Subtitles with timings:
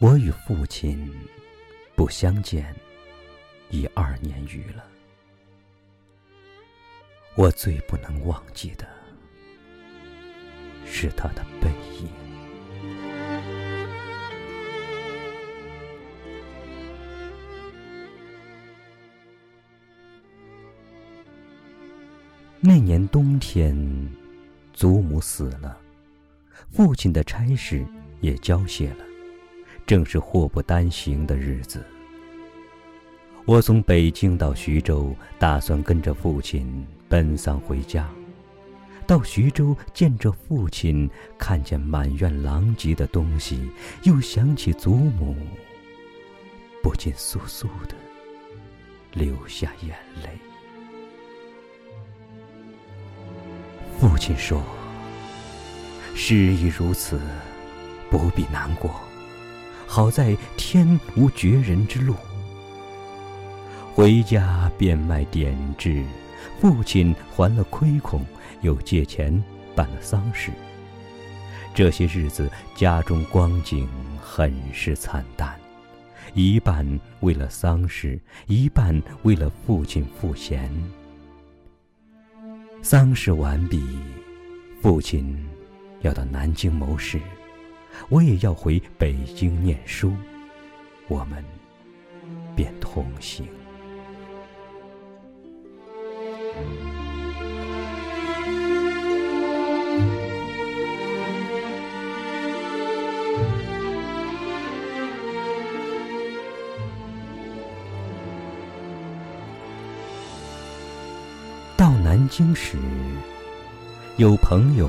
[0.00, 1.12] 我与父亲
[1.94, 2.74] 不相见
[3.68, 4.82] 已二年余了，
[7.34, 8.88] 我最不能忘记的
[10.86, 11.68] 是他的背
[11.98, 12.08] 影。
[22.58, 23.76] 那年冬天，
[24.72, 25.78] 祖母死了，
[26.70, 27.86] 父亲的差事
[28.22, 29.09] 也交卸了。
[29.90, 31.84] 正是祸不单行的日子。
[33.44, 38.08] 我从北京到徐州，打算跟着父亲奔丧回家。
[39.04, 43.68] 到徐州见着父亲，看见满院狼藉的东西，
[44.04, 45.34] 又想起祖母，
[46.84, 47.96] 不禁簌簌的
[49.12, 50.38] 流下眼泪。
[53.98, 54.62] 父亲说
[56.14, 57.20] ：“事已如此，
[58.08, 58.88] 不必难过。”
[59.90, 62.14] 好在天无绝人之路。
[63.92, 66.04] 回家变卖点质，
[66.60, 68.24] 父亲还了亏空，
[68.60, 69.42] 又借钱
[69.74, 70.52] 办了丧事。
[71.74, 73.88] 这些日子家中光景
[74.22, 75.58] 很是惨淡，
[76.34, 76.86] 一半
[77.18, 80.70] 为了丧事，一半为了父亲赋闲。
[82.80, 83.84] 丧事完毕，
[84.80, 85.36] 父亲
[86.02, 87.20] 要到南京谋事。
[88.08, 90.12] 我也要回北京念书，
[91.08, 91.44] 我们
[92.56, 93.46] 便同行。
[111.76, 112.76] 到南京时，
[114.18, 114.88] 有朋友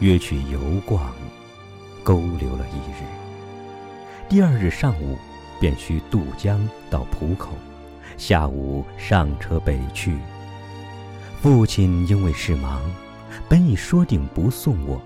[0.00, 1.14] 约去游逛。
[2.06, 3.04] 勾留了一日，
[4.28, 5.18] 第二日上午
[5.58, 6.56] 便需渡江
[6.88, 7.50] 到浦口，
[8.16, 10.16] 下午上车北去。
[11.42, 12.80] 父亲因为事忙，
[13.48, 15.02] 本已说定不送我，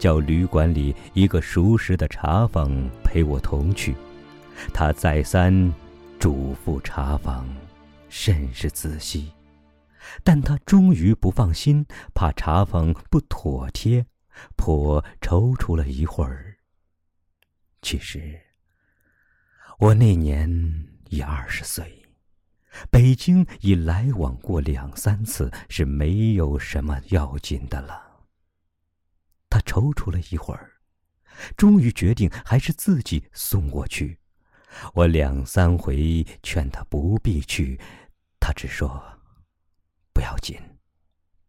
[0.00, 2.68] 叫旅馆里一个熟识的茶坊
[3.04, 3.94] 陪我同去。
[4.74, 5.72] 他再三
[6.18, 7.46] 嘱咐茶坊，
[8.08, 9.30] 甚是仔细，
[10.24, 14.04] 但他终于不放心，怕茶坊不妥帖。
[14.56, 16.58] 颇踌躇了一会儿。
[17.82, 18.40] 其实，
[19.78, 20.48] 我那年
[21.08, 22.06] 已二十岁，
[22.90, 28.26] 北京已来往过两三次，是没有什么要紧的了。
[29.48, 30.74] 他踌躇了一会儿，
[31.56, 34.18] 终于决定还是自己送我去。
[34.94, 37.80] 我两三回劝他不必去，
[38.38, 39.02] 他只说
[40.14, 40.56] ：“不要紧，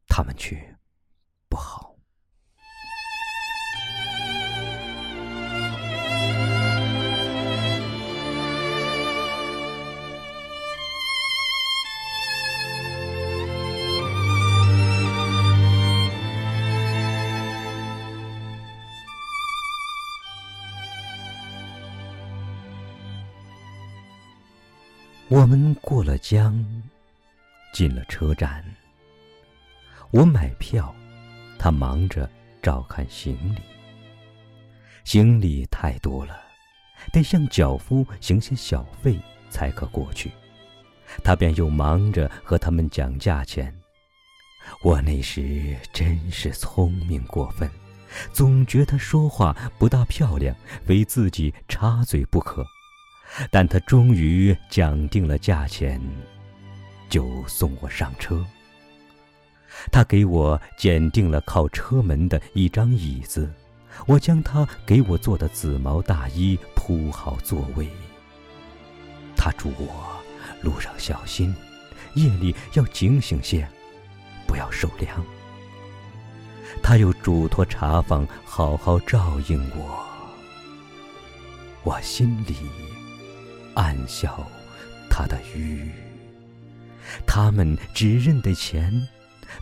[0.08, 0.76] 他们去
[1.48, 1.91] 不好。”
[25.32, 26.62] 我们过了江，
[27.74, 28.62] 进了车站。
[30.12, 30.94] 我买票，
[31.58, 32.30] 他忙着
[32.62, 33.62] 照看行李。
[35.06, 36.38] 行李太多了，
[37.14, 39.18] 得向脚夫行些小费
[39.50, 40.30] 才可过去。
[41.24, 43.74] 他便又忙着和他们讲价钱。
[44.84, 47.72] 我那时真是聪明过分，
[48.34, 50.54] 总觉他说话不大漂亮，
[50.86, 52.66] 非自己插嘴不可。
[53.50, 56.02] 但他终于讲定了价钱，
[57.10, 58.46] 就送我上车。
[59.92, 63.52] 他给我拣定了靠车门的一张椅子，
[64.06, 67.88] 我将他给我做的紫毛大衣铺好座位。
[69.36, 70.22] 他嘱我
[70.62, 71.56] 路上小心，
[72.16, 73.68] 夜里要警醒些，
[74.46, 75.26] 不要受凉。
[76.84, 80.06] 他又嘱托茶房好好照应我，
[81.84, 82.56] 我心里。
[83.76, 84.46] 暗笑，
[85.10, 85.92] 他的愚。
[87.26, 89.08] 他们只认得钱，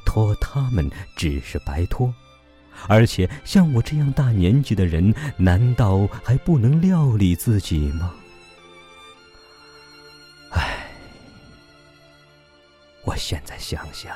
[0.06, 2.14] 托他们只是白托，
[2.88, 8.14] 而且像我这样大年纪的人，难道还不能料理自己吗？
[10.52, 10.88] 唉，
[13.04, 14.16] 我现在想想，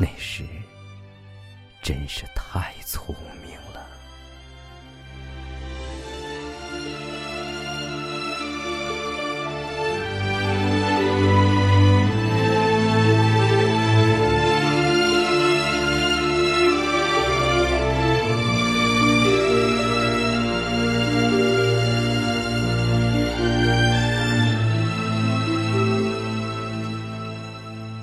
[0.00, 0.44] 那时
[1.82, 3.86] 真是太聪明了。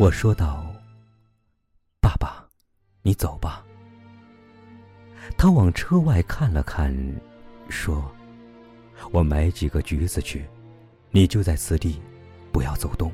[0.04, 0.70] 我说道
[2.02, 2.46] ：“爸爸，
[3.04, 3.64] 你走吧。”
[5.38, 6.94] 他往车外看了看，
[7.70, 8.14] 说
[9.14, 10.46] ：“我买几个橘子去，
[11.10, 12.02] 你就在此地，
[12.52, 13.10] 不要走动。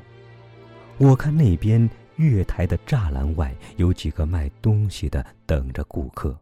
[0.98, 6.36] 我看那边月台的栅栏外有几个卖东西的等着顾客。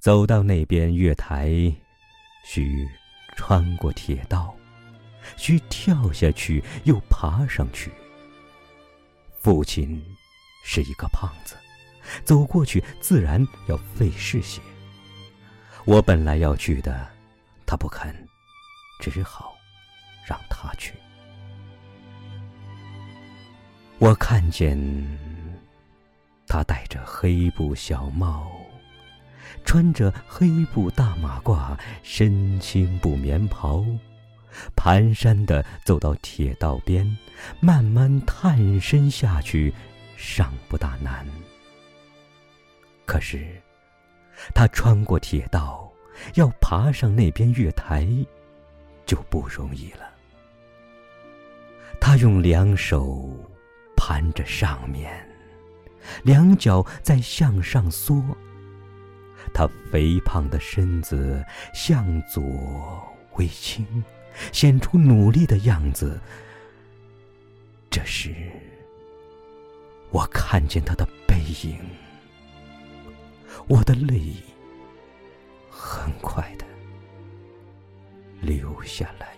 [0.00, 1.72] 走到那边月台，
[2.44, 2.84] 需
[3.36, 4.52] 穿过铁道，
[5.36, 7.92] 需跳下去又爬上去。
[9.46, 10.04] 父亲
[10.64, 11.56] 是一个胖子。”
[12.24, 14.60] 走过去自然要费事些。
[15.84, 17.08] 我本来要去的，
[17.64, 18.12] 他不肯，
[19.00, 19.56] 只好
[20.26, 20.94] 让他去。
[23.98, 24.76] 我看见
[26.48, 28.50] 他戴着黑布小帽，
[29.64, 33.84] 穿着黑布大马褂，身青布棉袍，
[34.74, 37.16] 蹒跚的走到铁道边，
[37.60, 39.72] 慢慢探身下去，
[40.16, 41.26] 尚不大难。
[43.04, 43.60] 可是，
[44.54, 45.90] 他穿过铁道，
[46.34, 48.06] 要爬上那边月台，
[49.04, 50.10] 就不容易了。
[52.00, 53.30] 他用两手
[53.96, 55.12] 攀着上面，
[56.24, 58.22] 两脚在向上缩。
[59.54, 62.42] 他肥胖的身子向左
[63.36, 63.86] 微倾，
[64.52, 66.20] 显出努力的样子。
[67.90, 68.34] 这时，
[70.10, 71.36] 我看见他的背
[71.68, 71.78] 影。
[73.68, 74.34] 我的泪
[75.70, 76.64] 很快的
[78.40, 79.35] 流下来。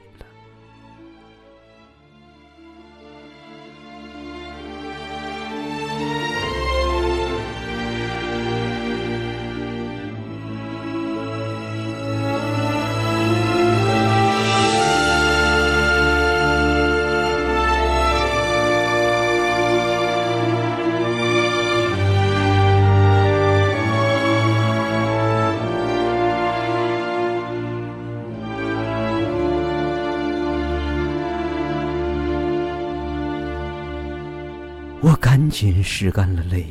[35.00, 36.66] 我赶紧拭干了泪，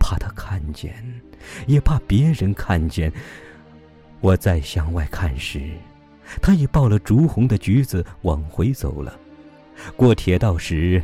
[0.00, 0.92] 怕他看见，
[1.68, 3.12] 也怕别人看见。
[4.20, 5.70] 我再向外看时，
[6.42, 9.16] 他已抱了竹红的橘子往回走了。
[9.96, 11.00] 过铁道时，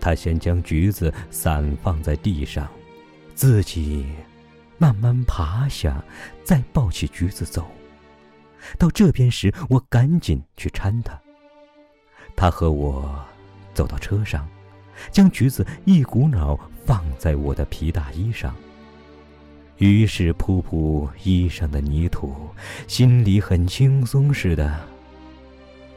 [0.00, 2.68] 他先将橘子散放在地上，
[3.36, 4.04] 自己
[4.76, 6.04] 慢慢爬下，
[6.42, 7.70] 再抱起橘子走。
[8.76, 11.18] 到这边时，我赶紧去搀他。
[12.34, 13.24] 他和我
[13.72, 14.46] 走到车上。
[15.10, 18.54] 将橘子一股脑放在我的皮大衣上，
[19.78, 22.34] 于是扑扑衣上的泥土，
[22.86, 24.80] 心里很轻松似的。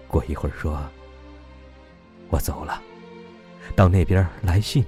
[0.08, 0.82] 过一会儿说
[2.30, 2.82] ：“我走了，
[3.76, 4.84] 到那边来信。”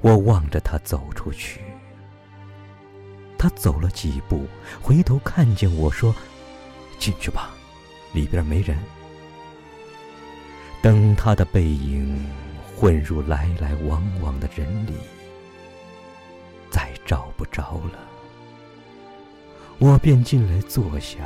[0.00, 1.60] 我望着他走出去，
[3.36, 4.46] 他走了几步，
[4.80, 6.14] 回头看见我说
[7.00, 7.50] ：“进去吧，
[8.12, 8.78] 里边没人。”
[10.80, 12.24] 等他的背影
[12.76, 14.92] 混入来来往往的人里，
[16.70, 17.98] 再找不着了，
[19.78, 21.18] 我便进来坐下，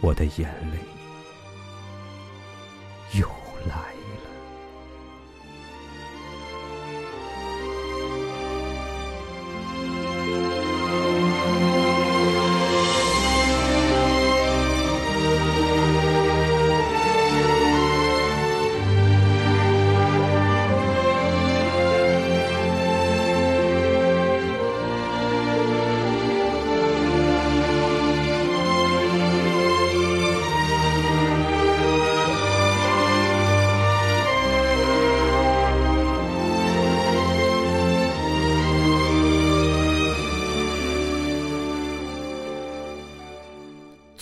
[0.00, 0.78] 我的眼泪
[3.18, 3.26] 又
[3.66, 3.97] 来。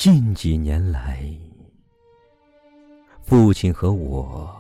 [0.09, 1.29] 近几年来，
[3.25, 4.57] 父亲和我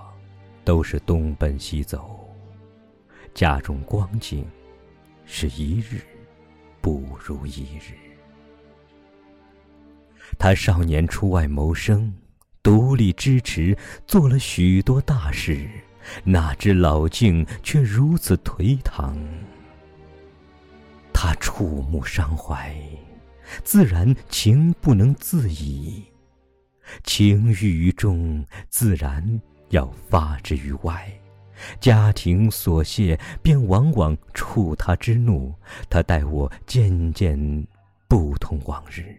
[0.64, 2.18] 都是东奔西走，
[3.32, 4.44] 家中光景
[5.24, 6.00] 是一日
[6.80, 7.94] 不如一日。
[10.36, 12.12] 他少年出外谋生，
[12.60, 15.70] 独立支持，做了许多大事，
[16.24, 19.16] 哪知老境却如此颓唐。
[21.12, 22.76] 他触目伤怀。
[23.64, 26.04] 自然情不能自已，
[27.04, 31.12] 情郁于中，自然要发之于外。
[31.80, 35.54] 家庭琐屑，便往往触他之怒。
[35.88, 37.66] 他待我渐渐
[38.06, 39.18] 不同往日。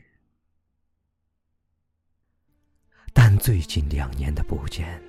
[3.11, 5.01] 但最近两年的不见，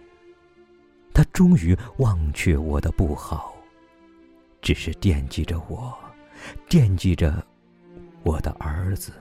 [1.12, 3.54] 他终于忘却我的不好，
[4.62, 5.94] 只是惦记着我，
[6.66, 7.46] 惦记着
[8.22, 9.12] 我的儿子。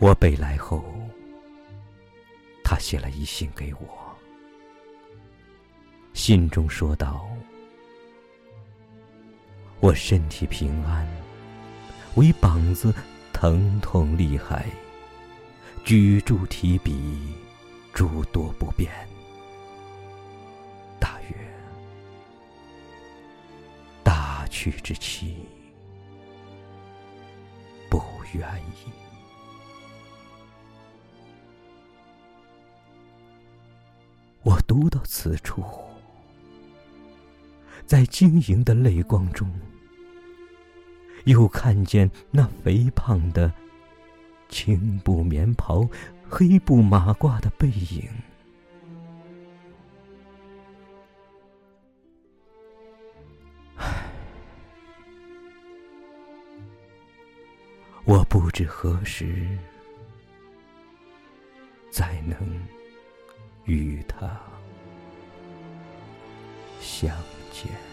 [0.00, 0.84] 我北来后，
[2.62, 4.16] 他写了一信给我，
[6.12, 7.28] 信中说道
[9.80, 11.06] ：“我身体平安，
[12.14, 12.94] 唯膀子
[13.32, 14.66] 疼痛厉害，
[15.84, 17.34] 举箸提笔
[17.92, 18.92] 诸多不便，
[24.58, 25.36] 去之期
[27.88, 28.02] 不
[28.34, 28.90] 远矣。”
[34.42, 35.62] 我读到此处，
[37.86, 39.48] 在晶莹的泪光中，
[41.24, 43.52] 又看见那肥胖的
[44.48, 45.88] 青布棉袍、
[46.28, 48.10] 黑布马褂的背影。
[58.08, 59.46] 我不知何时
[61.90, 62.36] 再能。
[63.68, 64.40] 与他
[66.80, 67.14] 相
[67.52, 67.87] 见。